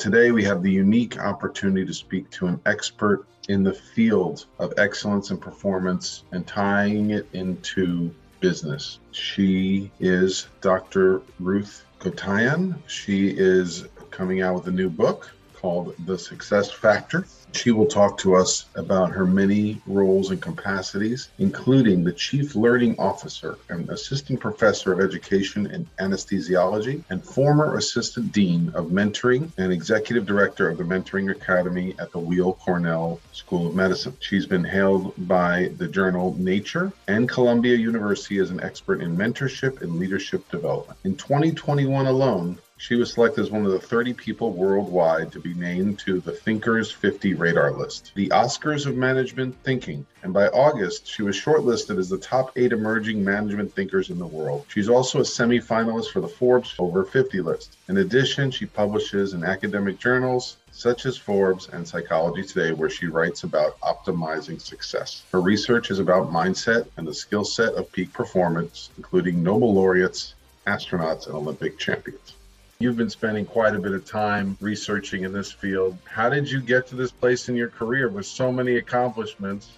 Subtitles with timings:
[0.00, 4.72] Today, we have the unique opportunity to speak to an expert in the field of
[4.78, 8.10] excellence and performance and tying it into
[8.40, 8.98] business.
[9.10, 11.20] She is Dr.
[11.38, 12.78] Ruth Gotian.
[12.86, 15.30] She is coming out with a new book
[15.60, 17.26] called The Success Factor.
[17.52, 22.94] She will talk to us about her many roles and capacities, including the Chief Learning
[22.98, 29.72] Officer and Assistant Professor of Education in Anesthesiology and former Assistant Dean of Mentoring and
[29.72, 34.16] Executive Director of the Mentoring Academy at the Weill Cornell School of Medicine.
[34.20, 39.82] She's been hailed by the journal Nature and Columbia University as an expert in mentorship
[39.82, 40.98] and leadership development.
[41.04, 45.52] In 2021 alone, she was selected as one of the 30 people worldwide to be
[45.52, 50.06] named to the Thinkers 50 radar list, the Oscars of management thinking.
[50.22, 54.26] And by August, she was shortlisted as the top eight emerging management thinkers in the
[54.26, 54.64] world.
[54.68, 57.76] She's also a semi-finalist for the Forbes Over 50 list.
[57.88, 63.08] In addition, she publishes in academic journals such as Forbes and Psychology Today, where she
[63.08, 65.24] writes about optimizing success.
[65.32, 70.34] Her research is about mindset and the skill set of peak performance, including Nobel laureates,
[70.66, 72.36] astronauts, and Olympic champions.
[72.82, 75.98] You've been spending quite a bit of time researching in this field.
[76.06, 79.72] How did you get to this place in your career with so many accomplishments?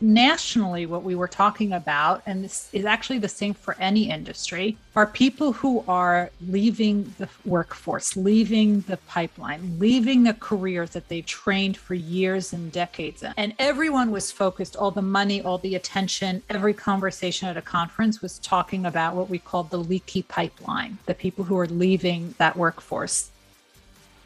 [0.00, 4.76] Nationally, what we were talking about, and this is actually the same for any industry,
[4.96, 11.22] are people who are leaving the workforce, leaving the pipeline, leaving the careers that they
[11.22, 13.32] trained for years and decades in.
[13.36, 18.22] And everyone was focused, all the money, all the attention, every conversation at a conference
[18.22, 22.56] was talking about what we called the leaky pipeline, the people who are leaving that
[22.56, 23.30] workforce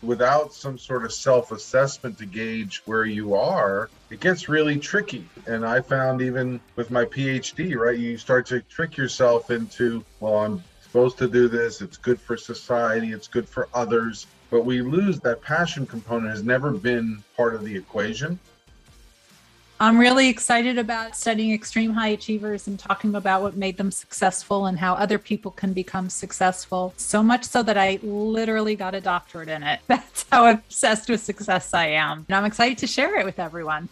[0.04, 5.26] without some sort of self assessment to gauge where you are, it gets really tricky.
[5.46, 10.36] And I found even with my PhD, right, you start to trick yourself into, well,
[10.36, 14.26] I'm supposed to do this, it's good for society, it's good for others.
[14.50, 18.38] But we lose that passion component has never been part of the equation.
[19.80, 24.66] I'm really excited about studying extreme high achievers and talking about what made them successful
[24.66, 26.94] and how other people can become successful.
[26.96, 29.80] So much so that I literally got a doctorate in it.
[29.88, 32.24] That's how obsessed with success I am.
[32.28, 33.88] And I'm excited to share it with everyone.